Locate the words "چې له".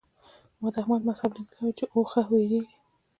1.77-1.93